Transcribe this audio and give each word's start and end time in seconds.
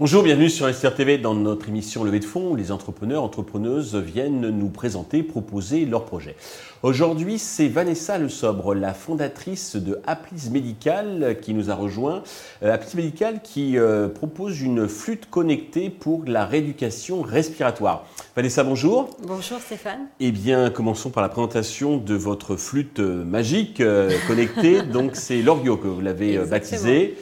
Bonjour, 0.00 0.22
bienvenue 0.22 0.48
sur 0.48 0.72
SRTV 0.72 1.18
dans 1.18 1.34
notre 1.34 1.66
émission 1.66 2.04
Levée 2.04 2.20
de 2.20 2.24
fonds 2.24 2.50
où 2.52 2.54
les 2.54 2.70
entrepreneurs, 2.70 3.24
entrepreneuses 3.24 3.96
viennent 3.96 4.48
nous 4.48 4.68
présenter, 4.68 5.24
proposer 5.24 5.86
leurs 5.86 6.04
projets. 6.04 6.36
Aujourd'hui, 6.84 7.40
c'est 7.40 7.66
Vanessa 7.66 8.16
Le 8.16 8.28
Sobre, 8.28 8.76
la 8.76 8.94
fondatrice 8.94 9.74
de 9.74 10.00
Applis 10.06 10.50
Medical 10.52 11.38
qui 11.42 11.52
nous 11.52 11.68
a 11.72 11.74
rejoint. 11.74 12.22
Euh, 12.62 12.72
Applis 12.72 12.94
Medical 12.94 13.42
qui 13.42 13.76
euh, 13.76 14.06
propose 14.06 14.60
une 14.60 14.86
flûte 14.86 15.28
connectée 15.28 15.90
pour 15.90 16.22
la 16.28 16.46
rééducation 16.46 17.22
respiratoire. 17.22 18.06
Vanessa, 18.36 18.62
bonjour. 18.62 19.10
Bonjour 19.26 19.58
Stéphane. 19.58 20.06
Eh 20.20 20.30
bien, 20.30 20.70
commençons 20.70 21.10
par 21.10 21.24
la 21.24 21.28
présentation 21.28 21.96
de 21.96 22.14
votre 22.14 22.54
flûte 22.54 23.00
euh, 23.00 23.24
magique 23.24 23.82
connectée. 24.28 24.82
Donc, 24.92 25.16
c'est 25.16 25.42
l'Orio 25.42 25.76
que 25.76 25.88
vous 25.88 26.00
l'avez 26.00 26.38
baptisé. 26.38 27.16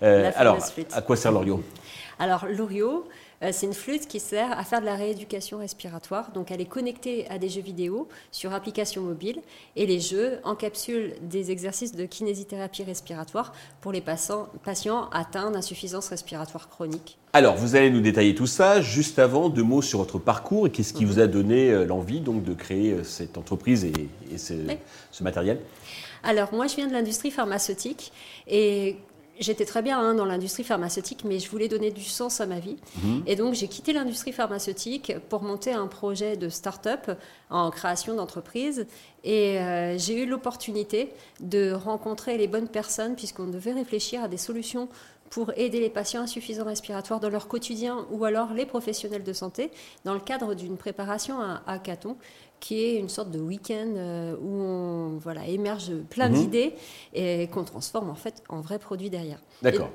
alors, 0.00 0.56
à 0.92 1.02
quoi 1.02 1.16
sert 1.16 1.30
l'Orio 1.30 1.62
alors 2.22 2.46
l'Orio, 2.46 3.04
euh, 3.42 3.48
c'est 3.50 3.66
une 3.66 3.72
flûte 3.72 4.06
qui 4.06 4.20
sert 4.20 4.56
à 4.56 4.62
faire 4.62 4.80
de 4.80 4.86
la 4.86 4.94
rééducation 4.94 5.58
respiratoire. 5.58 6.30
Donc 6.30 6.52
elle 6.52 6.60
est 6.60 6.66
connectée 6.66 7.26
à 7.30 7.38
des 7.38 7.48
jeux 7.48 7.62
vidéo 7.62 8.06
sur 8.30 8.52
application 8.52 9.02
mobile 9.02 9.40
et 9.74 9.86
les 9.86 9.98
jeux 9.98 10.38
encapsulent 10.44 11.14
des 11.22 11.50
exercices 11.50 11.96
de 11.96 12.04
kinésithérapie 12.06 12.84
respiratoire 12.84 13.52
pour 13.80 13.90
les 13.90 14.00
patients, 14.00 14.46
atteints 15.10 15.50
d'insuffisance 15.50 16.10
respiratoire 16.10 16.68
chronique. 16.68 17.18
Alors, 17.32 17.56
vous 17.56 17.74
allez 17.74 17.90
nous 17.90 18.02
détailler 18.02 18.36
tout 18.36 18.46
ça. 18.46 18.80
Juste 18.80 19.18
avant, 19.18 19.48
deux 19.48 19.64
mots 19.64 19.82
sur 19.82 19.98
votre 19.98 20.20
parcours 20.20 20.68
et 20.68 20.70
qu'est-ce 20.70 20.92
qui 20.92 21.04
mhm. 21.04 21.10
vous 21.10 21.18
a 21.18 21.26
donné 21.26 21.70
euh, 21.70 21.86
l'envie 21.86 22.20
donc 22.20 22.44
de 22.44 22.54
créer 22.54 22.92
euh, 22.92 23.02
cette 23.02 23.36
entreprise 23.36 23.84
et, 23.84 24.38
ce, 24.38 24.54
ce 25.10 25.24
matériel? 25.24 25.58
Alors 26.22 26.54
moi, 26.54 26.68
je 26.68 26.76
viens 26.76 26.86
de 26.86 26.92
l'industrie 26.92 27.32
pharmaceutique 27.32 28.12
et 28.46 28.96
j'étais 29.40 29.64
très 29.64 29.82
bien 29.82 29.98
hein, 29.98 30.14
dans 30.14 30.24
l'industrie 30.24 30.64
pharmaceutique, 30.64 31.24
mais 31.24 31.38
je 31.38 31.50
voulais 31.50 31.68
donner 31.68 31.90
du 31.90 32.04
sens 32.04 32.40
à 32.40 32.46
ma 32.46 32.58
vie. 32.58 32.76
Mhm. 33.02 33.22
Et 33.26 33.36
donc, 33.36 33.54
j'ai 33.54 33.68
quitté 33.68 33.92
l'industrie 33.92 34.32
pharmaceutique 34.32 35.12
pour 35.28 35.42
monter 35.42 35.72
un 35.72 35.86
projet 35.86 36.36
de 36.36 36.48
start-up 36.48 37.10
en 37.50 37.70
création 37.70 38.14
d'entreprise. 38.14 38.86
Et 39.24 39.58
euh, 39.58 39.96
j'ai 39.98 40.22
eu 40.22 40.26
l'opportunité 40.26 41.12
de 41.40 41.72
rencontrer 41.72 42.38
les 42.38 42.48
bonnes 42.48 42.68
personnes, 42.68 43.14
puisqu'on 43.14 43.46
devait 43.46 43.72
réfléchir 43.72 44.22
à 44.22 44.28
des 44.28 44.36
solutions 44.36 44.88
pour 45.32 45.50
aider 45.56 45.80
les 45.80 45.88
patients 45.88 46.20
insuffisants 46.20 46.66
respiratoires 46.66 47.18
dans 47.18 47.30
leur 47.30 47.48
quotidien 47.48 48.06
ou 48.10 48.26
alors 48.26 48.52
les 48.52 48.66
professionnels 48.66 49.24
de 49.24 49.32
santé 49.32 49.70
dans 50.04 50.12
le 50.12 50.20
cadre 50.20 50.52
d'une 50.52 50.76
préparation 50.76 51.40
à 51.40 51.62
hackathon 51.66 52.18
qui 52.60 52.84
est 52.84 52.98
une 52.98 53.08
sorte 53.08 53.30
de 53.30 53.40
week-end 53.40 53.94
euh, 53.96 54.36
où 54.36 54.60
on 54.60 55.16
voilà, 55.16 55.46
émerge 55.46 55.90
plein 56.10 56.28
mhm. 56.28 56.34
d'idées 56.34 56.74
et 57.14 57.48
qu'on 57.48 57.64
transforme 57.64 58.10
en 58.10 58.14
fait 58.14 58.42
en 58.50 58.60
vrais 58.60 58.78
produits 58.78 59.08
derrière. 59.08 59.40
D'accord. 59.62 59.88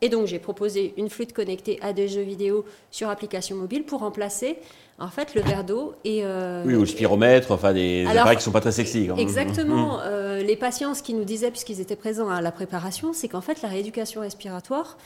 Et, 0.00 0.08
donc 0.08 0.26
j'ai 0.26 0.38
proposé 0.38 0.94
une 0.96 1.10
flûte 1.10 1.34
connectée 1.34 1.78
à 1.82 1.92
des 1.92 2.08
jeux 2.08 2.22
vidéo 2.22 2.64
sur 2.90 3.10
application 3.10 3.56
mobile 3.56 3.84
pour 3.84 4.00
remplacer 4.00 4.56
en 4.98 5.08
fait 5.08 5.34
le 5.34 5.42
verre 5.42 5.64
d'eau 5.64 5.94
et 6.04 6.20
euh, 6.24 6.64
oui 6.66 6.74
ou 6.74 6.80
le 6.80 6.86
spiromètre, 6.86 7.52
enfin 7.52 7.72
des 7.72 8.04
appareils 8.06 8.36
qui 8.36 8.42
sont 8.42 8.50
pas 8.50 8.60
très 8.60 8.72
sexy. 8.72 9.08
Exactement. 9.16 9.98
Mhm. 9.98 10.02
Euh, 10.04 10.42
les 10.42 10.56
patients, 10.56 10.94
ce 10.94 11.02
qu'ils 11.02 11.16
nous 11.16 11.24
disaient 11.24 11.50
puisqu'ils 11.50 11.80
étaient 11.80 11.96
présents 11.96 12.28
à 12.28 12.40
la 12.40 12.50
préparation, 12.50 13.12
c'est 13.12 13.28
qu'en 13.28 13.40
fait 13.40 13.62
la 13.62 13.68
rééducation 13.68 14.20
respiratoire 14.20 14.96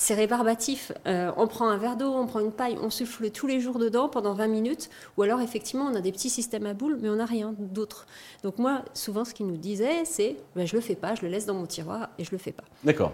c'est 0.00 0.14
rébarbatif. 0.14 0.92
Euh, 1.06 1.30
on 1.36 1.46
prend 1.46 1.68
un 1.68 1.76
verre 1.76 1.96
d'eau, 1.96 2.10
on 2.14 2.26
prend 2.26 2.40
une 2.40 2.52
paille, 2.52 2.78
on 2.80 2.88
souffle 2.88 3.30
tous 3.30 3.46
les 3.46 3.60
jours 3.60 3.78
dedans 3.78 4.08
pendant 4.08 4.32
20 4.32 4.46
minutes, 4.46 4.88
ou 5.18 5.22
alors 5.22 5.42
effectivement 5.42 5.84
on 5.92 5.94
a 5.94 6.00
des 6.00 6.10
petits 6.10 6.30
systèmes 6.30 6.64
à 6.64 6.72
boules, 6.72 6.98
mais 7.02 7.10
on 7.10 7.16
n'a 7.16 7.26
rien 7.26 7.54
d'autre. 7.58 8.06
Donc 8.42 8.58
moi, 8.58 8.82
souvent 8.94 9.26
ce 9.26 9.34
qu'il 9.34 9.46
nous 9.46 9.58
disait, 9.58 10.04
c'est 10.04 10.36
ben, 10.56 10.66
je 10.66 10.74
le 10.74 10.80
fais 10.80 10.94
pas, 10.94 11.14
je 11.14 11.22
le 11.22 11.28
laisse 11.28 11.44
dans 11.44 11.52
mon 11.52 11.66
tiroir 11.66 12.08
et 12.18 12.24
je 12.24 12.30
le 12.32 12.38
fais 12.38 12.52
pas. 12.52 12.64
D'accord. 12.82 13.12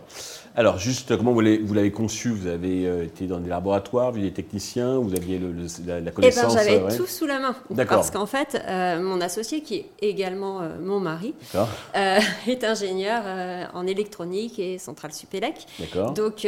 Alors 0.54 0.78
juste 0.78 1.16
comment 1.16 1.32
vous 1.32 1.40
l'avez 1.40 1.90
conçu? 1.90 2.28
Vous 2.30 2.46
avez 2.46 3.04
été 3.04 3.26
dans 3.26 3.40
des 3.40 3.48
laboratoires, 3.48 4.12
vu 4.12 4.20
des 4.20 4.32
techniciens, 4.32 4.98
vous 4.98 5.14
aviez 5.16 5.40
la, 5.86 6.12
eh 6.28 6.34
ben, 6.34 6.48
J'avais 6.50 6.96
tout 6.96 7.06
sous 7.06 7.26
la 7.26 7.38
main. 7.38 7.56
Parce 7.88 8.10
qu'en 8.10 8.26
fait, 8.26 8.60
euh, 8.66 9.00
mon 9.00 9.20
associé, 9.20 9.62
qui 9.62 9.76
est 9.76 9.86
également 10.00 10.60
mon 10.80 11.00
mari, 11.00 11.34
est 11.94 12.64
ingénieur 12.64 13.22
en 13.74 13.86
électronique 13.86 14.58
et 14.58 14.78
centrale 14.78 15.12
Supélec. 15.12 15.66
Donc 16.14 16.46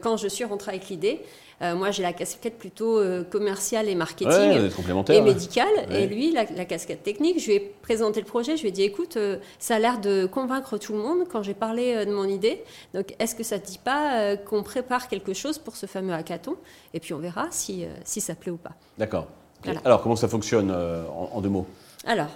quand 0.00 0.16
je 0.16 0.28
suis 0.28 0.44
rentrée 0.44 0.72
avec 0.72 0.88
l'idée, 0.88 1.20
euh, 1.60 1.74
moi, 1.74 1.90
j'ai 1.90 2.02
la 2.02 2.12
casquette 2.12 2.56
plutôt 2.58 2.98
euh, 2.98 3.24
commerciale 3.24 3.88
et 3.88 3.94
marketing 3.94 4.70
et 5.08 5.20
médicale. 5.20 5.68
Et 5.90 6.06
lui, 6.06 6.32
la, 6.32 6.44
casquette 6.64 7.02
technique. 7.02 7.40
Je 7.40 7.46
lui 7.46 7.54
ai 7.54 7.60
présenté 7.60 8.20
le 8.20 8.26
projet. 8.26 8.56
Je 8.56 8.62
lui 8.62 8.68
ai 8.68 8.72
dit, 8.72 8.82
écoute, 8.82 9.16
euh, 9.16 9.38
ça 9.58 9.76
a 9.76 9.78
l'air 9.78 10.00
de 10.00 10.26
convaincre 10.26 10.78
tout 10.78 10.92
le 10.92 11.00
monde 11.00 11.26
quand 11.30 11.42
j'ai 11.42 11.54
parlé 11.54 12.04
de 12.06 12.12
mon 12.12 12.24
idée. 12.24 12.62
Donc, 12.94 13.14
est-ce 13.18 13.34
que 13.34 13.42
ça 13.42 13.56
ne 13.56 13.60
te 13.60 13.66
dit 13.66 13.80
pas 13.82 14.36
qu'on 14.36 14.62
prépare 14.62 15.08
quelque 15.08 15.34
chose 15.34 15.58
pour 15.58 15.76
ce 15.76 15.86
fameux 15.86 16.12
hackathon? 16.12 16.56
Et 16.94 17.00
puis, 17.00 17.14
on 17.14 17.18
verra 17.18 17.48
si, 17.50 17.84
si 18.04 18.20
ça 18.20 18.34
plaît 18.34 18.52
ou 18.52 18.56
pas. 18.56 18.72
D'accord. 18.96 19.26
Alors, 19.84 20.02
comment 20.02 20.16
ça 20.16 20.28
fonctionne 20.28 20.70
en, 20.70 21.30
en 21.32 21.40
deux 21.40 21.48
mots? 21.48 21.66
Alors, 22.06 22.28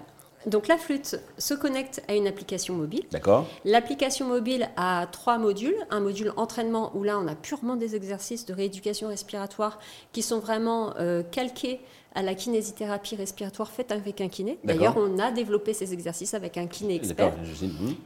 donc 0.46 0.68
la 0.68 0.76
flûte 0.76 1.20
se 1.38 1.54
connecte 1.54 2.02
à 2.08 2.14
une 2.14 2.26
application 2.26 2.74
mobile. 2.74 3.04
D'accord. 3.10 3.46
L'application 3.64 4.26
mobile 4.26 4.68
a 4.76 5.06
trois 5.10 5.38
modules. 5.38 5.76
Un 5.90 6.00
module 6.00 6.32
entraînement 6.36 6.92
où 6.94 7.02
là 7.02 7.18
on 7.18 7.26
a 7.28 7.34
purement 7.34 7.76
des 7.76 7.96
exercices 7.96 8.46
de 8.46 8.54
rééducation 8.54 9.08
respiratoire 9.08 9.78
qui 10.12 10.22
sont 10.22 10.38
vraiment 10.38 10.94
euh, 10.98 11.22
calqués 11.22 11.80
à 12.14 12.22
la 12.22 12.34
kinésithérapie 12.34 13.16
respiratoire 13.16 13.70
faite 13.70 13.92
avec 13.92 14.20
un 14.20 14.28
kiné. 14.28 14.58
D'ailleurs, 14.64 14.96
on 14.96 15.18
a 15.18 15.30
développé 15.30 15.72
ces 15.74 15.92
exercices 15.92 16.34
avec 16.34 16.56
un 16.58 16.66
kiné 16.66 16.96
expert. 16.96 17.32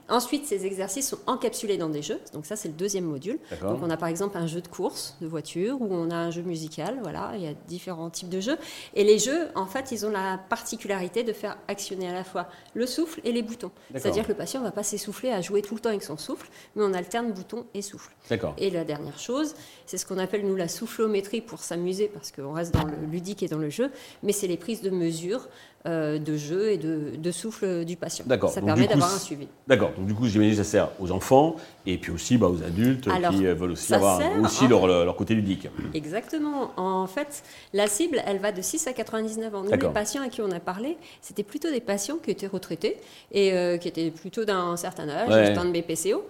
Ensuite, 0.09 0.47
ces 0.47 0.65
exercices 0.67 1.11
sont 1.11 1.19
encapsulés 1.27 1.77
dans 1.77 1.89
des 1.89 2.03
jeux. 2.03 2.21
Donc 2.33 2.47
ça, 2.47 2.57
c'est 2.57 2.69
le 2.69 2.75
deuxième 2.75 3.05
module. 3.05 3.39
Donc 3.61 3.81
on 3.83 3.91
a 3.91 3.97
par 3.97 4.09
exemple 4.09 4.37
un 4.39 4.47
jeu 4.47 4.61
de 4.61 4.69
course 4.69 5.17
de 5.21 5.27
voiture 5.27 5.81
ou 5.81 5.89
on 5.91 6.11
a 6.11 6.17
un 6.17 6.31
jeu 6.31 6.43
musical. 6.43 6.99
Voilà, 7.03 7.33
il 7.35 7.43
y 7.43 7.47
a 7.47 7.55
différents 7.67 8.11
types 8.11 8.29
de 8.29 8.41
jeux. 8.41 8.59
Et 8.95 9.05
les 9.05 9.19
jeux, 9.19 9.49
en 9.55 9.67
fait, 9.67 9.93
ils 9.93 10.07
ont 10.07 10.11
la 10.11 10.39
particularité 10.39 11.25
de 11.25 11.33
faire 11.33 11.57
actionner 11.69 12.09
à 12.09 12.13
la 12.13 12.25
fois 12.25 12.49
le 12.75 12.87
souffle 12.87 13.21
et 13.25 13.33
les 13.33 13.43
boutons. 13.43 13.71
C'est-à-dire 13.93 14.25
que 14.25 14.29
le 14.29 14.37
patient 14.37 14.61
ne 14.61 14.67
va 14.67 14.73
pas 14.73 14.83
s'essouffler 14.83 15.31
à 15.31 15.41
jouer 15.41 15.63
tout 15.63 15.75
le 15.75 15.81
temps 15.81 15.91
avec 15.91 16.03
son 16.03 16.17
souffle, 16.17 16.49
mais 16.75 16.85
on 16.85 16.93
alterne 16.95 17.33
bouton 17.33 17.67
et 17.75 17.83
souffle. 17.83 18.11
Et 18.59 18.71
la 18.71 18.85
dernière 18.85 19.19
chose, 19.19 19.55
c'est 19.87 19.99
ce 19.99 20.07
qu'on 20.07 20.19
appelle 20.19 20.47
nous 20.47 20.57
la 20.57 20.69
soufflométrie 20.69 21.41
pour 21.41 21.61
s'amuser 21.61 22.09
parce 22.09 22.33
qu'on 22.33 22.53
reste 22.53 22.75
dans 22.75 22.85
le 22.85 23.07
ludique 23.11 23.43
et 23.43 23.49
dans 23.49 23.59
le 23.59 23.71
jeu 23.71 23.91
mais 24.23 24.33
c'est 24.33 24.47
les 24.47 24.57
prises 24.57 24.83
de 24.83 24.91
mesures 24.91 25.49
euh, 25.87 26.19
de 26.19 26.37
jeu 26.37 26.73
et 26.73 26.79
de, 26.79 27.31
souffle 27.31 27.85
du 27.85 27.95
patient. 27.97 28.25
D'accord. 28.27 28.51
Ça 28.51 28.61
permet 28.61 28.89
d'avoir 28.89 29.15
un 29.15 29.19
suivi. 29.19 29.47
D'accord. 29.69 29.93
Donc 29.97 30.07
du 30.07 30.15
coup, 30.15 30.27
j'imagine 30.27 30.57
que 30.57 30.65
ça 30.65 30.69
sert 30.69 30.89
aux 30.99 31.13
enfants 31.13 31.55
et 31.85 31.97
puis 31.97 32.11
aussi 32.11 32.39
bah, 32.39 32.49
aux 32.49 32.61
adultes 32.65 33.05
qui 33.05 33.47
euh, 33.47 33.55
veulent 33.55 33.73
aussi 33.73 33.95
avoir 33.95 34.21
aussi 34.43 34.67
leur, 34.67 34.89
leur, 34.89 35.15
côté 35.15 35.35
ludique. 35.35 35.69
Exactement. 35.95 36.73
En 36.77 37.07
fait, 37.07 37.45
la 37.73 37.87
cible, 37.87 38.21
elle 38.27 38.39
va 38.39 38.51
de 38.51 38.63
6 38.63 38.89
à 38.89 38.95
99 38.95 39.55
ans. 39.55 39.63
Nous, 39.63 39.71
les 39.71 39.79
patients 39.79 40.23
à 40.23 40.29
qui 40.29 40.41
on 40.41 40.51
a 40.51 40.59
parlé, 40.59 40.97
c'était 41.21 41.45
plutôt 41.45 41.71
des 41.71 41.81
patients 41.81 42.17
qui 42.17 42.33
étaient 42.33 42.49
retraités 42.49 42.97
et 43.31 43.53
euh, 43.53 43.77
qui 43.77 43.87
étaient 43.87 44.11
plutôt 44.11 44.45
d'un 44.45 44.77
certain 44.77 45.09
âge, 45.09 45.29
ouais. 45.29 45.53
de 45.53 45.81
BPCO, 45.83 46.25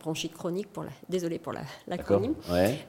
bronchite 0.00 0.32
chronique, 0.32 0.72
pour 0.72 0.84
la, 0.84 0.90
désolé 1.10 1.38
pour 1.38 1.52
l'acronyme. 1.86 2.34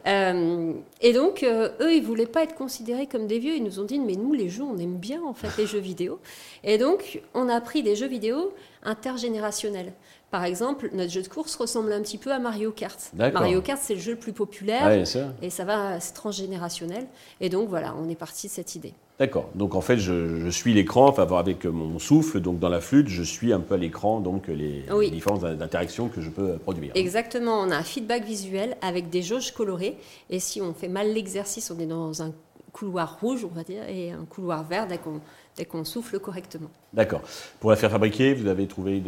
et 0.05 1.13
donc, 1.13 1.43
eux, 1.43 1.93
ils 1.93 2.03
voulaient 2.03 2.27
pas 2.27 2.43
être 2.43 2.55
considérés 2.55 3.07
comme 3.07 3.27
des 3.27 3.39
vieux. 3.39 3.55
Ils 3.55 3.63
nous 3.63 3.74
ont 3.79 3.85
dit, 3.85 3.99
mais 3.99 4.15
nous, 4.15 4.33
les 4.33 4.49
jeux, 4.49 4.63
on 4.63 4.77
aime 4.77 4.97
bien 4.97 5.21
en 5.23 5.33
fait 5.33 5.65
jeux 5.65 5.79
vidéo. 5.79 6.19
Et 6.63 6.77
donc, 6.77 7.21
on 7.33 7.49
a 7.49 7.59
pris 7.61 7.83
des 7.83 7.95
jeux 7.95 8.07
vidéo 8.07 8.53
intergénérationnels. 8.83 9.93
Par 10.31 10.43
exemple, 10.43 10.89
notre 10.93 11.11
jeu 11.11 11.21
de 11.21 11.27
course 11.27 11.55
ressemble 11.55 11.93
un 11.93 12.01
petit 12.01 12.17
peu 12.17 12.31
à 12.31 12.39
Mario 12.39 12.71
Kart. 12.71 12.99
Mario 13.13 13.61
Kart, 13.61 13.79
c'est 13.81 13.93
le 13.93 14.01
jeu 14.01 14.11
le 14.13 14.19
plus 14.19 14.33
populaire 14.33 15.05
et 15.41 15.49
ça 15.49 15.65
va, 15.65 15.99
c'est 15.99 16.13
transgénérationnel. 16.13 17.07
Et 17.39 17.49
donc 17.49 17.69
voilà, 17.69 17.95
on 17.97 18.09
est 18.09 18.15
parti 18.15 18.47
de 18.47 18.51
cette 18.51 18.75
idée. 18.75 18.93
D'accord. 19.17 19.49
Donc 19.55 19.75
en 19.75 19.81
fait, 19.81 19.97
je, 19.97 20.49
suis 20.49 20.73
l'écran, 20.73 21.07
enfin 21.07 21.25
avec 21.37 21.63
mon 21.63 21.99
souffle, 21.99 22.41
donc 22.41 22.59
dans 22.59 22.67
la 22.67 22.81
flûte, 22.81 23.07
je 23.07 23.23
suis 23.23 23.53
un 23.53 23.61
peu 23.61 23.75
à 23.75 23.77
l'écran, 23.77 24.19
donc 24.19 24.47
les, 24.47 24.83
les 24.99 25.09
différentes 25.09 25.45
interactions 25.45 26.09
que 26.09 26.19
je 26.19 26.29
peux 26.29 26.57
produire. 26.57 26.91
Exactement. 26.95 27.61
On 27.61 27.71
a 27.71 27.77
un 27.77 27.83
feedback 27.83 28.25
visuel 28.25 28.75
avec 28.81 29.09
des 29.09 29.21
jauges 29.21 29.53
colorées. 29.53 29.97
Et 30.29 30.39
si 30.39 30.61
on 30.61 30.73
fait 30.73 30.89
mal 30.89 31.13
l'exercice, 31.13 31.71
on 31.71 31.79
est 31.79 31.85
dans 31.85 32.21
un 32.21 32.33
couloir 32.75 33.17
rouge, 33.21 33.45
on 33.45 33.55
va 33.55 33.63
dire, 33.63 33.87
et 33.87 34.11
un 34.11 34.25
couloir 34.25 34.65
vert 34.65 34.85
dès 34.85 34.97
qu'on 34.97 35.21
dès 35.57 35.65
qu'on 35.65 35.85
souffle 35.85 36.19
correctement. 36.19 36.69
D'accord. 36.93 37.21
Pour 37.59 37.69
la 37.69 37.75
faire 37.75 37.91
fabriquer, 37.91 38.33
vous 38.33 38.47
avez 38.47 38.67
trouvé 38.67 39.01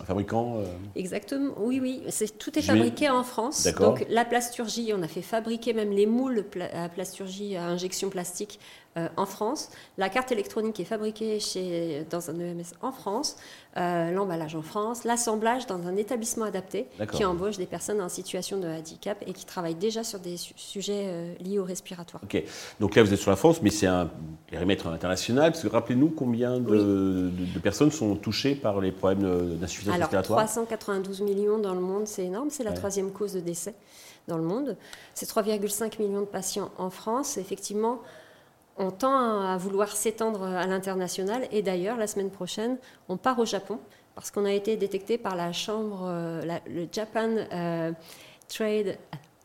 un 0.00 0.04
fabricant 0.04 0.58
euh 0.58 0.64
Exactement, 0.96 1.52
oui, 1.58 1.80
oui. 1.80 2.02
Tout 2.38 2.58
est 2.58 2.62
fabriqué 2.62 3.08
en 3.10 3.24
France. 3.24 3.66
Donc 3.78 4.04
la 4.08 4.24
plasturgie, 4.24 4.92
on 4.94 5.02
a 5.02 5.08
fait 5.08 5.22
fabriquer 5.22 5.72
même 5.72 5.90
les 5.90 6.06
moules 6.06 6.44
à 6.72 6.88
plasturgie 6.88 7.56
à 7.56 7.64
injection 7.64 8.10
plastique 8.10 8.58
euh, 8.96 9.08
en 9.16 9.26
France. 9.26 9.70
La 9.98 10.08
carte 10.08 10.30
électronique 10.30 10.78
est 10.78 10.84
fabriquée 10.84 11.40
chez, 11.40 12.06
dans 12.10 12.30
un 12.30 12.38
EMS 12.38 12.62
en 12.80 12.92
France, 12.92 13.36
euh, 13.76 14.12
l'emballage 14.12 14.54
en 14.54 14.62
France, 14.62 15.02
l'assemblage 15.02 15.66
dans 15.66 15.88
un 15.88 15.96
établissement 15.96 16.44
adapté 16.44 16.86
qui 17.10 17.24
embauche 17.24 17.56
des 17.56 17.66
personnes 17.66 18.00
en 18.00 18.08
situation 18.08 18.56
de 18.60 18.68
handicap 18.68 19.18
et 19.26 19.32
qui 19.32 19.46
travaille 19.46 19.74
déjà 19.74 20.04
sur 20.04 20.20
des 20.20 20.36
sujets 20.36 21.06
euh, 21.06 21.34
liés 21.40 21.58
au 21.58 21.64
respiratoire. 21.64 22.22
Ok, 22.22 22.40
donc 22.78 22.94
là 22.94 23.02
vous 23.02 23.12
êtes 23.12 23.18
sur 23.18 23.32
la 23.32 23.36
France, 23.36 23.60
mais 23.62 23.70
c'est 23.70 23.88
un 23.88 24.08
périmètre 24.46 24.86
international. 24.86 25.53
Parce 25.54 25.62
que 25.62 25.68
rappelez-nous 25.68 26.08
combien 26.08 26.58
de, 26.58 27.30
personnes 27.62 27.92
sont 27.92 28.16
touchées 28.16 28.56
par 28.56 28.80
les 28.80 28.90
problèmes 28.90 29.56
d'insuffisance 29.56 29.96
respiratoire 29.96 30.40
Alors 30.40 30.50
392 30.50 31.20
millions 31.22 31.58
dans 31.58 31.74
le 31.74 31.80
monde, 31.80 32.06
c'est 32.06 32.24
énorme, 32.24 32.50
c'est 32.50 32.64
la 32.64 32.72
troisième 32.72 33.12
cause 33.12 33.34
de 33.34 33.40
décès 33.40 33.74
dans 34.26 34.36
le 34.36 34.42
monde. 34.42 34.76
C'est 35.14 35.28
3,5 35.28 36.02
millions 36.02 36.22
de 36.22 36.26
patients 36.26 36.70
en 36.76 36.90
France. 36.90 37.36
Effectivement, 37.36 38.00
on 38.78 38.90
tend 38.90 39.42
à 39.42 39.56
vouloir 39.56 39.88
s'étendre 39.88 40.42
à 40.42 40.66
l'international. 40.66 41.46
Et 41.52 41.62
d'ailleurs, 41.62 41.96
la 41.96 42.08
semaine 42.08 42.30
prochaine, 42.30 42.76
on 43.08 43.16
part 43.16 43.38
au 43.38 43.44
Japon 43.44 43.78
parce 44.14 44.30
qu'on 44.30 44.44
a 44.44 44.52
été 44.52 44.76
détecté 44.76 45.18
par 45.18 45.36
la 45.36 45.52
chambre, 45.52 46.02
euh, 46.04 46.58
le 46.66 46.86
Japan 46.90 47.28
euh, 47.52 47.92
Trade. 48.48 48.98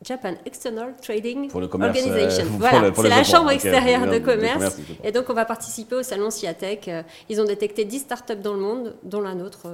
Japan 0.03 0.33
External 0.45 0.95
Trading 1.01 1.49
Organization. 1.53 2.45
Euh, 2.45 2.49
voilà, 2.57 2.91
c'est 2.95 3.09
la 3.09 3.23
chambre 3.23 3.51
extérieure 3.51 4.07
de 4.07 4.19
commerce. 4.19 4.77
et 5.03 5.11
donc, 5.11 5.29
on 5.29 5.33
va 5.33 5.45
participer 5.45 5.95
au 5.95 6.03
salon 6.03 6.29
Ciatec. 6.29 6.89
Ils 7.29 7.41
ont 7.41 7.45
détecté 7.45 7.85
10 7.85 7.99
startups 7.99 8.35
dans 8.35 8.53
le 8.53 8.59
monde, 8.59 8.95
dont 9.03 9.21
la 9.21 9.33
nôtre. 9.33 9.67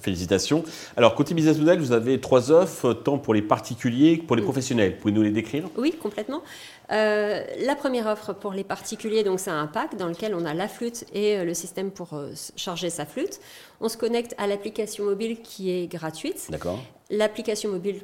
Félicitations. 0.00 0.64
Alors, 0.96 1.14
côté 1.14 1.34
business 1.34 1.58
model, 1.58 1.80
vous 1.80 1.92
avez 1.92 2.20
trois 2.20 2.50
offres, 2.50 2.92
tant 2.92 3.18
pour 3.18 3.34
les 3.34 3.42
particuliers 3.42 4.18
que 4.18 4.24
pour 4.24 4.36
les 4.36 4.42
professionnels. 4.42 4.96
Pouvez 4.96 5.12
nous 5.12 5.22
les 5.22 5.30
décrire? 5.30 5.64
Oui, 5.76 5.92
complètement. 5.92 6.42
Euh, 6.90 7.44
la 7.60 7.74
première 7.74 8.06
offre 8.06 8.32
pour 8.32 8.52
les 8.52 8.64
particuliers, 8.64 9.24
donc 9.24 9.40
c'est 9.40 9.50
un 9.50 9.66
pack 9.66 9.96
dans 9.96 10.06
lequel 10.06 10.34
on 10.34 10.44
a 10.44 10.54
la 10.54 10.68
flûte 10.68 11.04
et 11.12 11.36
euh, 11.36 11.44
le 11.44 11.52
système 11.54 11.90
pour 11.90 12.14
euh, 12.14 12.30
charger 12.56 12.90
sa 12.90 13.04
flûte. 13.04 13.40
On 13.80 13.88
se 13.88 13.96
connecte 13.96 14.34
à 14.38 14.46
l'application 14.46 15.04
mobile 15.04 15.40
qui 15.42 15.70
est 15.70 15.86
gratuite. 15.86 16.46
D'accord. 16.48 16.78
L'application 17.10 17.70
mobile 17.70 18.02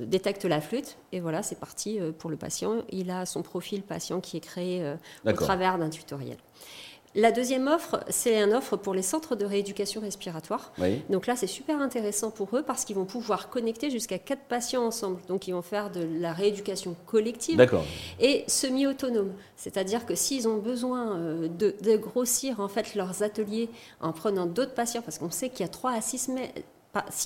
détecte 0.00 0.44
la 0.44 0.60
flûte 0.60 0.96
et 1.12 1.20
voilà, 1.20 1.42
c'est 1.42 1.58
parti 1.58 1.98
pour 2.18 2.30
le 2.30 2.36
patient. 2.36 2.82
Il 2.90 3.10
a 3.10 3.26
son 3.26 3.42
profil 3.42 3.82
patient 3.82 4.20
qui 4.20 4.36
est 4.36 4.40
créé 4.40 4.94
au 5.24 5.32
travers 5.32 5.78
d'un 5.78 5.90
tutoriel. 5.90 6.36
La 7.16 7.32
deuxième 7.32 7.66
offre, 7.66 8.04
c'est 8.08 8.40
une 8.40 8.54
offre 8.54 8.76
pour 8.76 8.94
les 8.94 9.02
centres 9.02 9.34
de 9.34 9.44
rééducation 9.44 10.00
respiratoire. 10.00 10.72
Donc 11.08 11.26
là, 11.26 11.34
c'est 11.34 11.48
super 11.48 11.80
intéressant 11.80 12.30
pour 12.30 12.56
eux 12.56 12.62
parce 12.62 12.84
qu'ils 12.84 12.94
vont 12.94 13.04
pouvoir 13.04 13.48
connecter 13.50 13.90
jusqu'à 13.90 14.18
quatre 14.18 14.42
patients 14.42 14.84
ensemble. 14.84 15.20
Donc 15.26 15.48
ils 15.48 15.52
vont 15.52 15.62
faire 15.62 15.90
de 15.90 16.06
la 16.20 16.32
rééducation 16.32 16.94
collective 17.06 17.60
et 18.20 18.44
semi-autonome. 18.46 19.32
C'est-à-dire 19.56 20.06
que 20.06 20.14
s'ils 20.14 20.46
ont 20.46 20.58
besoin 20.58 21.16
euh, 21.16 21.48
de, 21.48 21.96
grossir 21.96 22.60
en 22.60 22.68
fait 22.68 22.94
leurs 22.94 23.24
ateliers 23.24 23.68
en 24.00 24.12
prenant 24.12 24.46
d'autres 24.46 24.74
patients, 24.74 25.02
parce 25.02 25.18
qu'on 25.18 25.30
sait 25.30 25.48
qu'il 25.48 25.60
y 25.60 25.68
a 25.68 25.72
trois 25.72 25.92
à 25.92 26.00
six, 26.00 26.28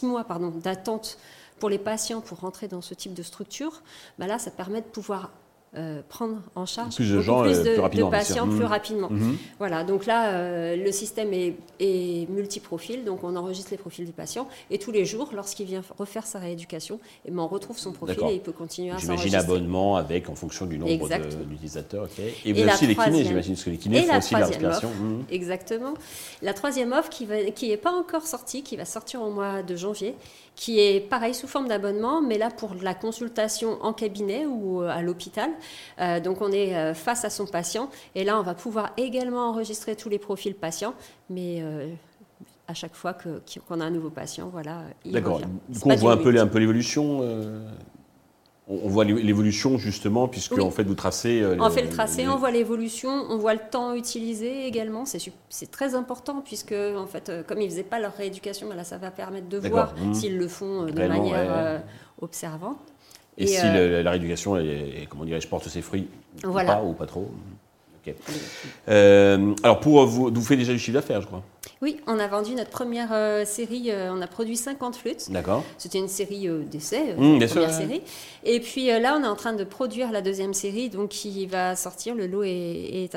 mois 0.03 0.27
d'attente 0.63 1.19
pour 1.59 1.69
les 1.69 1.79
patients 1.79 2.21
pour 2.21 2.41
rentrer 2.41 2.69
dans 2.69 2.83
ce 2.83 2.95
type 2.95 3.15
de 3.15 3.23
structure, 3.23 3.83
bah 4.19 4.27
là, 4.27 4.39
ça 4.39 4.51
permet 4.51 4.81
de 4.81 4.87
pouvoir 4.87 5.31
euh, 5.77 6.03
prendre 6.09 6.37
en 6.55 6.67
charge 6.67 6.95
plus 6.95 7.11
de, 7.11 7.21
gens, 7.21 7.43
plus 7.43 7.59
euh, 7.59 7.89
de, 7.89 8.05
patients 8.09 8.47
plus 8.47 8.61
mmh. 8.61 8.65
rapidement. 8.65 9.09
Mmh. 9.11 9.37
Voilà, 9.59 9.83
donc 9.83 10.07
là, 10.07 10.29
euh, 10.29 10.77
le 10.77 10.93
système 10.93 11.33
est, 11.33 11.57
est, 11.81 12.31
multiprofil, 12.31 13.05
donc 13.05 13.25
on 13.25 13.35
enregistre 13.35 13.73
les 13.73 13.77
profils 13.77 14.05
du 14.05 14.13
patient 14.13 14.47
et 14.71 14.79
tous 14.79 14.93
les 14.93 15.05
jours, 15.05 15.31
lorsqu'il 15.35 15.67
vient 15.67 15.83
refaire 15.99 16.29
sa 16.29 16.39
rééducation, 16.39 17.01
et 17.25 17.29
eh 17.29 17.31
ben, 17.33 17.41
on 17.41 17.49
retrouve 17.49 17.77
son 17.77 17.91
profil 17.91 18.23
et 18.29 18.35
il 18.35 18.41
peut 18.41 18.53
continuer 18.53 18.91
à 18.91 19.01
s'enregistrer. 19.01 19.31
J'imagine 19.31 19.51
abonnement 19.51 19.97
avec 19.97 20.29
en 20.29 20.37
fonction 20.37 20.67
du 20.67 20.79
nombre 20.79 21.09
d'utilisateurs. 21.49 22.07
Et 22.45 22.53
vous 22.53 22.61
avez 22.61 22.73
aussi 22.73 22.87
les 22.87 22.95
kinés, 22.95 23.25
j'imagine, 23.25 23.55
parce 23.55 23.65
que 23.65 23.71
les 23.71 23.79
kinés 23.79 24.03
font 24.03 24.19
aussi 24.19 24.35
la 24.35 24.47
respiration. 24.47 24.91
Mmh. 24.91 25.25
Exactement. 25.33 25.95
La 26.41 26.55
troisième 26.55 26.93
offre 26.93 27.09
qui 27.09 27.27
n'est 27.27 27.51
qui 27.51 27.77
pas 27.79 27.93
encore 27.93 28.29
sortie, 28.29 28.63
qui 28.63 28.77
va 28.77 28.85
sortir 28.85 29.23
au 29.23 29.33
mois 29.33 29.65
de 29.65 29.75
janvier, 29.75 30.15
qui 30.57 30.81
est 30.81 31.01
pareil 31.01 31.35
sous 31.35 31.47
forme 31.47 31.69
d'abonnement, 31.69 32.23
mais 32.23 32.39
là 32.39 32.51
pour 32.51 32.75
la 32.81 32.95
consultation 32.95 33.83
en 33.83 33.93
cabinet 33.93 34.47
ou 34.47 34.83
à 34.83 35.03
l'hôpital. 35.03 35.51
Euh, 36.01 36.21
donc 36.21 36.41
on 36.41 36.53
est 36.53 36.77
euh, 36.77 36.95
face 36.95 37.25
à 37.25 37.31
son 37.31 37.47
patient 37.47 37.91
et 38.15 38.25
là 38.25 38.39
on 38.39 38.43
va 38.43 38.55
pouvoir 38.55 38.93
également 38.97 39.49
enregistrer 39.49 39.97
tous 39.97 40.09
les 40.09 40.19
profils 40.19 40.55
patients, 40.55 40.95
mais 41.29 41.59
euh, 41.61 41.93
à 42.69 42.75
chaque 42.75 42.95
fois 42.95 43.15
qu'on 43.15 43.81
a 43.81 43.85
un 43.85 43.91
nouveau 43.91 44.11
patient, 44.11 44.49
voilà. 44.49 44.83
D'accord. 45.05 45.41
Du 45.69 45.79
coup, 45.79 45.91
on 45.91 45.97
voit 45.97 46.13
un 46.13 46.17
peu, 46.17 46.39
un 46.39 46.47
peu 46.47 46.59
l'évolution. 46.59 47.21
On 48.67 48.89
voit 48.89 49.05
l'évolution 49.05 49.77
justement, 49.77 50.27
puisque 50.27 50.59
en 50.59 50.71
fait 50.71 50.85
vous 50.85 50.95
tracez. 50.95 51.45
on 51.59 51.69
fait 51.69 51.83
le 51.83 51.91
tracé, 51.91 52.27
on 52.29 52.37
voit 52.37 52.51
l'évolution, 52.51 53.11
on 53.29 53.37
voit 53.37 53.53
le 53.53 53.61
temps 53.71 53.95
utilisé 53.95 54.67
également. 54.67 55.05
C'est 55.05 55.71
très 55.71 55.95
important 55.95 56.43
puisque 56.43 56.73
en 56.73 57.07
fait, 57.07 57.31
comme 57.47 57.61
ils 57.61 57.69
faisaient 57.69 57.83
pas 57.83 58.01
leur 58.01 58.15
rééducation, 58.15 58.69
ben 58.69 58.75
là 58.75 58.85
ça 58.85 58.97
va 58.97 59.11
permettre 59.11 59.49
de 59.49 59.59
voir 59.59 59.95
mmh. 59.95 60.15
s'ils 60.15 60.39
le 60.39 60.49
font 60.49 60.85
de 60.85 61.07
manière 61.07 61.83
observante. 62.23 62.79
Et, 63.37 63.47
si 63.47 63.57
euh, 63.63 64.03
la 64.03 64.11
rééducation, 64.13 64.57
est, 64.57 65.07
comment 65.09 65.25
dirais-je, 65.25 65.49
porte 65.49 65.69
ses 65.69 65.83
fruits 65.83 66.09
ou 66.45 66.53
pas, 66.53 66.83
ou 66.83 66.93
pas 66.93 67.07
trop 67.07 67.31
euh, 68.89 69.55
alors, 69.63 69.81
pour 69.81 70.05
vous, 70.05 70.31
vous 70.33 70.43
faites 70.43 70.59
déjà 70.59 70.73
du 70.73 70.79
chiffre 70.79 70.93
d'affaires, 70.93 71.23
je 71.23 71.27
crois 71.27 71.43
Oui, 71.83 72.01
on 72.07 72.19
a 72.19 72.27
vendu 72.27 72.55
notre 72.55 72.71
première 72.71 73.13
euh, 73.13 73.45
série, 73.45 73.91
on 73.93 74.21
a 74.21 74.27
produit 74.27 74.57
50 74.57 74.97
flûtes. 74.97 75.31
D'accord. 75.31 75.65
C'était 75.79 75.99
une 75.99 76.09
série 76.09 76.49
d'essais, 76.71 77.15
mmh, 77.15 77.39
la 77.39 77.47
première 77.47 77.73
série. 77.73 78.03
Et 78.45 78.61
puis 78.61 78.87
là, 78.87 79.17
on 79.19 79.25
est 79.25 79.29
en 79.29 79.37
train 79.37 79.53
de 79.53 79.65
produire 79.65 80.13
la 80.13 80.23
deuxième 80.23 80.55
série, 80.55 80.89
donc 80.89 81.11
qui 81.11 81.47
va 81.47 81.77
sortir, 81.77 82.15
le 82.15 82.27
lot 82.27 82.45
est, 82.45 83.11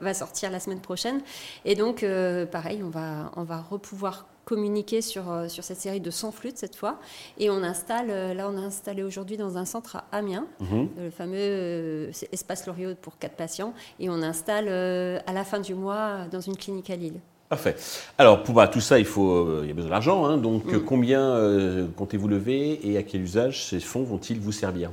va 0.00 0.14
sortir 0.14 0.50
la 0.50 0.60
semaine 0.60 0.80
prochaine. 0.80 1.20
Et 1.64 1.74
donc, 1.74 2.04
pareil, 2.50 2.82
on 2.84 2.90
va, 2.90 3.32
on 3.36 3.44
va 3.44 3.60
repouvoir 3.60 4.26
communiquer 4.46 5.02
sur, 5.02 5.30
euh, 5.30 5.48
sur 5.48 5.62
cette 5.64 5.78
série 5.78 6.00
de 6.00 6.10
100 6.10 6.32
flûtes 6.32 6.56
cette 6.56 6.76
fois. 6.76 6.98
Et 7.36 7.50
on 7.50 7.62
installe, 7.62 8.06
euh, 8.08 8.32
là 8.32 8.48
on 8.48 8.56
a 8.56 8.60
installé 8.60 9.02
aujourd'hui 9.02 9.36
dans 9.36 9.58
un 9.58 9.66
centre 9.66 9.96
à 9.96 10.04
Amiens, 10.12 10.46
mhm. 10.60 10.88
le 10.96 11.10
fameux 11.10 12.10
espace 12.32 12.66
Loriot 12.66 12.94
pour 12.94 13.18
4 13.18 13.34
patients. 13.34 13.74
Et 14.00 14.08
on 14.08 14.22
installe 14.22 14.66
euh, 14.68 15.18
à 15.26 15.34
la 15.34 15.44
fin 15.44 15.60
du 15.60 15.74
mois 15.74 16.26
dans 16.30 16.40
une 16.40 16.56
clinique 16.56 16.88
à 16.88 16.96
Lille. 16.96 17.20
Parfait. 17.48 17.76
Alors, 18.18 18.42
pour 18.42 18.54
bah, 18.54 18.68
tout 18.68 18.80
ça, 18.80 18.98
il, 18.98 19.04
faut, 19.04 19.62
il 19.62 19.68
y 19.68 19.70
a 19.70 19.74
besoin 19.74 19.90
d'argent. 19.90 20.24
Hein. 20.24 20.36
donc, 20.36 20.64
mm. 20.66 20.84
combien 20.84 21.88
comptez-vous 21.96 22.28
lever 22.28 22.80
et 22.82 22.96
à 22.98 23.02
quel 23.02 23.22
usage 23.22 23.64
ces 23.66 23.80
fonds 23.80 24.02
vont-ils 24.02 24.40
vous 24.40 24.52
servir? 24.52 24.90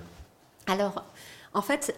Alors, 0.67 1.03
en 1.53 1.61
fait, 1.61 1.95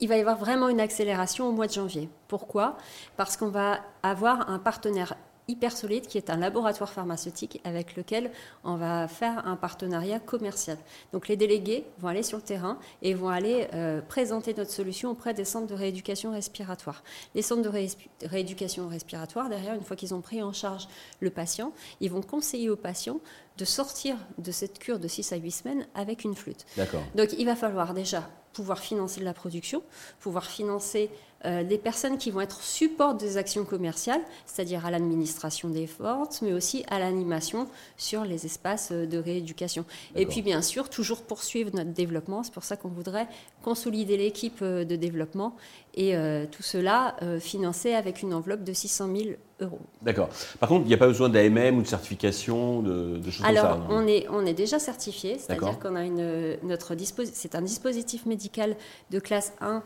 il 0.00 0.08
va 0.08 0.16
y 0.16 0.20
avoir 0.20 0.36
vraiment 0.36 0.68
une 0.68 0.80
accélération 0.80 1.48
au 1.48 1.52
mois 1.52 1.66
de 1.66 1.72
janvier. 1.72 2.08
Pourquoi? 2.28 2.76
Parce 3.16 3.36
qu'on 3.36 3.48
va 3.48 3.80
avoir 4.02 4.50
un 4.50 4.58
partenaire 4.58 5.14
hyper 5.48 5.76
solide 5.76 6.06
qui 6.06 6.18
est 6.18 6.30
un 6.30 6.36
laboratoire 6.36 6.92
pharmaceutique 6.92 7.60
avec 7.64 7.96
lequel 7.96 8.30
on 8.64 8.76
va 8.76 9.08
faire 9.08 9.46
un 9.46 9.56
partenariat 9.56 10.18
commercial. 10.18 10.76
Donc 11.12 11.28
les 11.28 11.36
délégués 11.36 11.84
vont 11.98 12.08
aller 12.08 12.22
sur 12.22 12.38
le 12.38 12.42
terrain 12.42 12.78
et 13.02 13.14
vont 13.14 13.28
aller 13.28 13.68
euh, 13.74 14.00
présenter 14.00 14.54
notre 14.54 14.70
solution 14.70 15.10
auprès 15.10 15.34
des 15.34 15.44
centres 15.44 15.68
de 15.68 15.74
rééducation 15.74 16.32
respiratoire. 16.32 17.02
Les 17.34 17.42
centres 17.42 17.62
de 17.62 18.26
rééducation 18.26 18.88
respiratoire, 18.88 19.48
derrière, 19.48 19.74
une 19.74 19.84
fois 19.84 19.96
qu'ils 19.96 20.14
ont 20.14 20.20
pris 20.20 20.42
en 20.42 20.52
charge 20.52 20.88
le 21.20 21.30
patient, 21.30 21.72
ils 22.00 22.10
vont 22.10 22.22
conseiller 22.22 22.70
au 22.70 22.76
patient 22.76 23.20
de 23.58 23.64
sortir 23.64 24.16
de 24.38 24.50
cette 24.50 24.78
cure 24.78 24.98
de 24.98 25.08
6 25.08 25.32
à 25.32 25.36
8 25.36 25.50
semaines 25.50 25.86
avec 25.94 26.24
une 26.24 26.34
flûte. 26.34 26.66
Donc 27.14 27.32
il 27.38 27.46
va 27.46 27.56
falloir 27.56 27.94
déjà 27.94 28.28
pouvoir 28.52 28.78
financer 28.78 29.20
de 29.20 29.24
la 29.26 29.34
production, 29.34 29.82
pouvoir 30.18 30.46
financer 30.46 31.10
euh, 31.46 31.62
des 31.62 31.78
personnes 31.78 32.18
qui 32.18 32.30
vont 32.30 32.40
être 32.40 32.60
support 32.60 33.14
des 33.14 33.36
actions 33.36 33.64
commerciales, 33.64 34.20
c'est-à-dire 34.46 34.84
à, 34.84 34.90
l'administration 34.90 35.68
des 35.68 35.86
forces, 35.86 36.42
mais 36.42 36.52
aussi 36.52 36.84
à 36.88 36.98
l'animation 36.98 37.68
sur 37.96 38.24
les 38.24 38.46
espaces 38.46 38.90
euh, 38.90 39.06
de 39.06 39.18
rééducation. 39.18 39.84
Et 40.16 40.26
puis 40.26 40.42
bien 40.42 40.60
sûr, 40.60 40.90
toujours 40.90 41.22
poursuivre 41.22 41.70
notre 41.72 41.92
développement. 41.92 42.42
C'est 42.42 42.52
pour 42.52 42.64
ça 42.64 42.76
qu'on 42.76 42.88
voudrait 42.88 43.28
consolider 43.62 44.16
l'équipe 44.16 44.58
euh, 44.62 44.84
de 44.84 44.96
développement 44.96 45.56
et 45.98 46.14
tout 46.52 46.62
cela 46.62 47.16
financé 47.40 47.94
avec 47.94 48.20
une 48.20 48.34
enveloppe 48.34 48.62
de 48.62 48.74
600 48.74 49.08
000 49.16 49.28
euros. 49.60 49.80
D'accord. 50.02 50.28
Par 50.60 50.68
contre, 50.68 50.84
il 50.84 50.88
n'y 50.88 50.94
a 50.94 50.98
pas 50.98 51.06
besoin 51.06 51.28
d'AMM 51.28 51.78
ou 51.78 51.82
de 51.82 51.86
certification, 51.86 52.82
de, 52.82 53.18
choses 53.24 53.38
comme 53.38 53.54
ça 53.54 53.60
Alors, 53.60 53.86
on 53.88 54.06
est, 54.06 54.26
on 54.28 54.44
est 54.44 54.54
déjà 54.54 54.78
certifié, 54.78 55.38
c'est-à-dire 55.38 55.78
qu'on 55.78 55.96
a 55.96 56.04
une, 56.04 56.58
notre 56.62 56.94
c'est 57.32 57.54
un 57.54 57.62
dispositif 57.62 58.26
médical 58.26 58.76
de 59.10 59.18
classe 59.18 59.54
1 59.60 59.82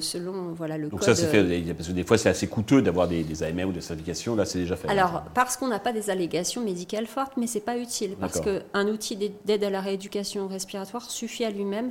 selon 0.00 0.52
voilà, 0.52 0.67
donc 0.76 1.02
ça, 1.02 1.14
c'est 1.14 1.26
fait, 1.26 1.38
euh, 1.38 1.74
parce 1.74 1.88
que 1.88 1.92
des 1.92 2.04
fois, 2.04 2.18
c'est 2.18 2.28
assez 2.28 2.46
coûteux 2.46 2.82
d'avoir 2.82 3.08
des, 3.08 3.22
des, 3.22 3.42
AMM 3.42 3.68
ou 3.68 3.72
des 3.72 3.80
certifications. 3.80 4.36
Là, 4.36 4.44
c'est 4.44 4.58
déjà 4.58 4.76
fait. 4.76 4.88
Alors, 4.88 5.22
parce 5.34 5.56
qu'on 5.56 5.68
n'a 5.68 5.78
pas 5.78 5.92
des 5.92 6.10
allégations 6.10 6.62
médicales 6.62 7.06
fortes, 7.06 7.32
mais 7.36 7.46
c'est 7.46 7.60
pas 7.60 7.78
utile. 7.78 8.16
Parce 8.20 8.40
qu'un 8.40 8.88
outil 8.88 9.16
d'aide 9.44 9.64
à 9.64 9.70
la 9.70 9.80
rééducation 9.80 10.46
respiratoire 10.48 11.10
suffit 11.10 11.44
à 11.44 11.50
lui-même. 11.50 11.90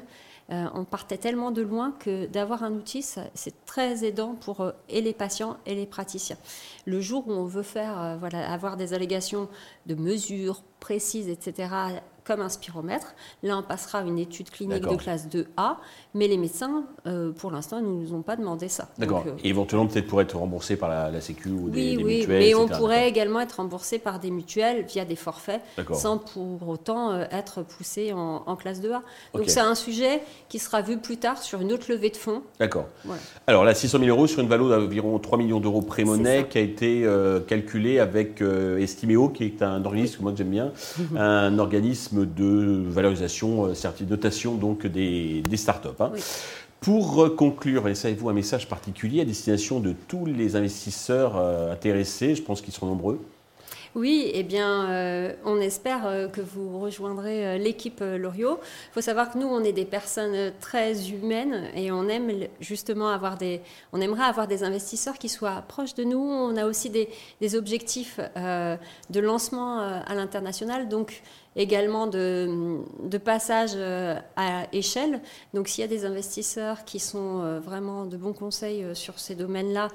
Euh, 0.50 0.66
on 0.74 0.86
partait 0.86 1.18
tellement 1.18 1.52
de 1.52 1.62
loin 1.62 1.94
que 2.00 2.26
d'avoir 2.28 2.64
un 2.64 2.72
outil, 2.72 3.02
c'est 3.02 3.66
très 3.66 4.06
aidant 4.06 4.36
pour 4.36 4.62
euh, 4.62 4.72
et 4.88 5.02
les 5.02 5.12
patients 5.12 5.58
et 5.66 5.76
les 5.76 5.86
praticiens. 5.86 6.38
Le 6.86 7.02
jour 7.02 7.28
où 7.28 7.34
on 7.34 7.44
veut 7.44 7.64
faire, 7.64 8.16
voilà, 8.18 8.50
avoir 8.50 8.78
des 8.78 8.94
allégations 8.94 9.50
de 9.88 9.96
mesures 9.96 10.64
précises, 10.80 11.28
etc., 11.28 11.68
comme 12.28 12.42
un 12.42 12.50
spiromètre. 12.50 13.16
Là, 13.42 13.58
on 13.58 13.64
passera 13.64 14.02
une 14.02 14.20
étude 14.20 14.50
clinique 14.50 14.84
de 14.86 14.96
classe 14.96 15.28
2A, 15.30 15.78
mais 16.14 16.28
les 16.28 16.38
médecins, 16.38 16.84
euh, 17.06 17.32
pour 17.32 17.52
l'instant, 17.52 17.80
ne 17.80 17.88
nous 17.88 18.14
ont 18.14 18.22
pas 18.22 18.36
demandé 18.36 18.68
ça. 18.68 18.90
D'accord. 18.98 19.24
Euh, 19.26 19.32
Et 19.44 19.50
éventuellement, 19.50 19.88
peut-être 19.88 20.08
pour 20.08 20.20
être 20.20 20.36
remboursé 20.38 20.76
par 20.76 20.90
la, 20.90 21.10
la 21.10 21.22
Sécu 21.22 21.50
ou 21.50 21.70
des, 21.70 21.96
oui, 21.96 21.98
des 21.98 22.04
oui, 22.04 22.18
mutuelles, 22.20 22.40
mais 22.40 22.56
on 22.56 22.68
pourrait 22.68 23.08
également 23.08 23.40
être 23.40 23.54
remboursé 23.54 23.98
par 23.98 24.20
des 24.20 24.30
mutuelles 24.30 24.84
via 24.86 25.06
des 25.06 25.16
forfaits, 25.16 25.62
sans 25.94 26.18
pour 26.18 26.68
autant 26.68 27.12
euh, 27.12 27.24
être 27.32 27.64
poussé 27.64 28.12
en, 28.12 28.44
en 28.46 28.56
classe 28.58 28.82
2A. 28.82 29.02
Donc 29.34 29.44
c'est 29.48 29.62
un 29.62 29.76
sujet 29.76 30.22
qui 30.50 30.60
sera 30.60 30.82
vu 30.82 30.98
plus 30.98 31.18
tard 31.18 31.42
sur 31.42 31.62
une 31.62 31.72
autre 31.72 31.90
levée 31.90 32.10
de 32.10 32.18
fonds. 32.18 32.42
D'accord. 32.60 32.88
Voilà. 33.06 33.22
Alors 33.48 33.64
là, 33.64 33.74
600 33.74 34.00
000 34.00 34.10
euros 34.10 34.28
sur 34.28 34.42
une 34.42 34.50
valeur 34.50 34.68
d'environ 34.68 35.18
3 35.18 35.38
millions 35.38 35.62
d'euros 35.62 35.82
pré-monnaie 35.82 36.48
qui 36.50 36.58
a 36.58 36.62
été 36.62 37.08
calculée 37.48 38.00
avec 38.00 38.42
Estiméo, 38.42 39.30
qui 39.30 39.46
est 39.46 39.62
un 39.62 39.86
organisme 39.86 40.18
que 40.18 40.24
moi 40.24 40.34
j'aime 40.36 40.50
bien, 40.50 40.72
un 41.18 41.58
organisme 41.60 42.17
de 42.26 42.84
valorisation, 42.88 43.66
euh, 43.66 43.74
certi- 43.74 44.06
notation 44.08 44.56
donc 44.56 44.86
des, 44.88 45.42
des 45.42 45.58
startups. 45.58 45.90
hein. 46.00 46.12
Oui. 46.14 46.22
Pour 46.80 47.24
euh, 47.24 47.30
conclure, 47.30 47.88
laissez-vous 47.88 48.30
un 48.30 48.34
message 48.34 48.68
particulier 48.70 49.22
à 49.22 49.26
destination 49.26 49.80
de 49.80 49.94
tous 50.08 50.26
les 50.26 50.56
investisseurs 50.56 51.36
euh, 51.36 51.74
intéressés, 51.74 52.36
je 52.36 52.42
pense 52.44 52.62
qu'ils 52.62 52.74
seront 52.74 52.86
nombreux. 52.88 53.20
Oui, 53.96 54.30
eh 54.32 54.44
bien, 54.44 54.88
euh, 54.92 55.34
on 55.44 55.60
espère 55.60 56.06
euh, 56.06 56.28
que 56.28 56.40
vous 56.42 56.78
rejoindrez 56.80 57.48
euh, 57.48 57.58
l'équipe 57.58 58.04
Loriot. 58.04 58.60
Il 58.62 58.94
faut 58.94 59.02
savoir 59.02 59.32
que 59.32 59.40
nous, 59.40 59.48
on 59.48 59.64
est 59.64 59.72
des 59.72 59.86
personnes 59.86 60.52
très 60.62 61.10
humaines 61.10 61.64
et 61.74 61.92
on 61.92 62.08
aime 62.08 62.30
justement 62.60 63.10
avoir 63.10 63.38
des, 63.38 63.60
on 63.94 64.00
aimerait 64.00 64.26
avoir 64.26 64.48
des 64.48 64.64
investisseurs 64.64 65.18
qui 65.18 65.30
soient 65.30 65.64
proches 65.68 65.96
de 65.96 66.04
nous. 66.04 66.20
On 66.20 66.56
a 66.58 66.68
aussi 66.68 66.92
des, 66.92 67.10
des 67.42 67.56
objectifs 67.56 68.20
de 68.36 69.20
lancement 69.20 69.80
à 69.80 70.14
l'international, 70.14 70.90
donc 70.90 71.24
également 71.58 72.06
de, 72.08 72.78
de 73.04 73.18
passage 73.18 73.72
euh, 73.76 74.16
à 74.36 74.68
échelle. 74.72 75.20
Donc, 75.54 75.68
s'il 75.68 75.82
y 75.82 75.86
a 75.86 75.88
des 75.88 76.06
investisseurs 76.06 76.86
qui 76.86 77.00
sont 77.00 77.42
euh, 77.42 77.60
vraiment 77.60 78.06
de 78.06 78.16
bons 78.16 78.34
conseils 78.34 78.84
euh, 78.84 78.94
sur 78.94 79.18
ces 79.20 79.34
domaines-là, 79.36 79.90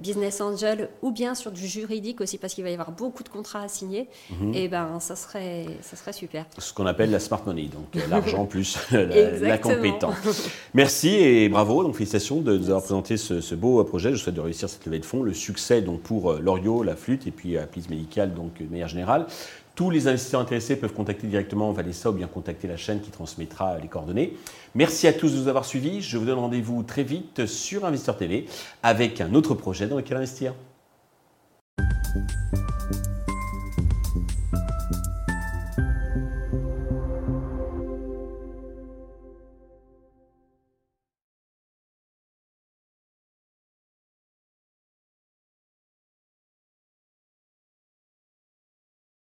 business 0.00 0.40
angel 0.40 0.90
ou 1.02 1.10
bien 1.10 1.34
sur 1.34 1.50
du 1.50 1.66
juridique 1.66 2.20
aussi 2.20 2.36
parce 2.36 2.52
qu'il 2.54 2.62
va 2.62 2.70
y 2.70 2.74
avoir 2.74 2.92
beaucoup 2.92 3.22
de 3.22 3.28
contrats 3.28 3.62
à 3.62 3.68
signer, 3.68 4.08
Mhm. 4.30 4.54
et 4.54 4.68
ben 4.68 5.00
ça 5.00 5.16
serait 5.16 5.66
ça 5.80 5.96
serait 5.96 6.12
super. 6.12 6.44
Ce 6.58 6.72
qu'on 6.74 6.84
appelle 6.86 7.10
la 7.10 7.20
smart 7.20 7.42
money, 7.46 7.64
donc 7.64 8.04
l'argent 8.10 8.44
plus 8.46 8.76
la, 8.90 9.56
compétence. 9.56 10.48
Merci 10.74 11.08
et 11.08 11.48
bravo, 11.48 11.82
donc 11.82 11.94
félicitations 11.94 12.40
de 12.42 12.56
nous 12.58 12.66
avoir 12.66 12.82
présenté 12.82 13.16
ce, 13.16 13.40
ce 13.40 13.54
beau 13.54 13.82
projet. 13.84 14.10
Je 14.10 14.16
vous 14.16 14.20
souhaite 14.20 14.34
de 14.34 14.40
réussir 14.40 14.68
cette 14.68 14.84
levée 14.84 14.98
de 14.98 15.06
fonds, 15.06 15.22
le 15.22 15.32
succès 15.32 15.80
donc 15.80 16.02
pour 16.02 16.34
Loriot, 16.34 16.82
la 16.82 16.96
flûte 16.96 17.26
et 17.26 17.30
puis 17.30 17.56
Applis 17.56 17.86
Médical 17.88 18.34
donc 18.34 18.58
de 18.60 18.70
manière 18.70 18.88
générale. 18.88 19.26
Tous 19.78 19.90
les 19.90 20.08
investisseurs 20.08 20.40
intéressés 20.40 20.74
peuvent 20.74 20.92
contacter 20.92 21.28
directement 21.28 21.70
Vanessa 21.70 22.10
ou 22.10 22.12
bien 22.12 22.26
contacter 22.26 22.66
la 22.66 22.76
chaîne 22.76 23.00
qui 23.00 23.12
transmettra 23.12 23.78
les 23.78 23.86
coordonnées. 23.86 24.32
Merci 24.74 25.06
à 25.06 25.12
tous 25.12 25.32
de 25.32 25.38
nous 25.38 25.46
avoir 25.46 25.64
suivis. 25.64 26.02
Je 26.02 26.18
vous 26.18 26.24
donne 26.24 26.40
rendez-vous 26.40 26.82
très 26.82 27.04
vite 27.04 27.46
sur 27.46 27.84
Investisseur 27.84 28.16
TV 28.16 28.46
avec 28.82 29.20
un 29.20 29.34
autre 29.34 29.54
projet 29.54 29.86
dans 29.86 29.96
lequel 29.96 30.16
investir. 30.16 30.52